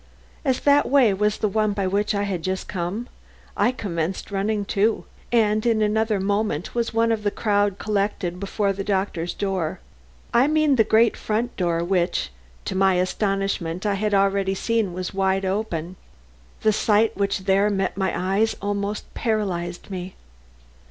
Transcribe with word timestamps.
As 0.43 0.59
that 0.61 0.89
way 0.89 1.13
was 1.13 1.37
the 1.37 1.47
one 1.47 1.73
by 1.73 1.85
which 1.85 2.15
I 2.15 2.23
had 2.23 2.41
just 2.41 2.67
come, 2.67 3.07
I 3.55 3.71
commenced 3.71 4.31
running 4.31 4.65
too, 4.65 5.05
and 5.31 5.63
in 5.63 5.83
another 5.83 6.19
moment 6.19 6.73
was 6.73 6.91
one 6.91 7.11
of 7.11 7.23
a 7.23 7.29
crowd 7.29 7.77
collected 7.77 8.39
before 8.39 8.73
the 8.73 8.83
doctor's 8.83 9.35
door. 9.35 9.79
I 10.33 10.47
mean 10.47 10.75
the 10.75 10.83
great 10.83 11.15
front 11.15 11.55
door 11.55 11.83
which, 11.83 12.31
to 12.65 12.73
my 12.73 12.95
astonishment, 12.95 13.85
I 13.85 13.93
had 13.93 14.15
already 14.15 14.55
seen 14.55 14.91
was 14.93 15.13
wide 15.13 15.45
open. 15.45 15.97
The 16.61 16.73
sight 16.73 17.15
which 17.15 17.41
there 17.41 17.69
met 17.69 17.95
my 17.95 18.11
eyes 18.39 18.55
almost 18.59 19.13
paralyzed 19.13 19.91
me. 19.91 20.15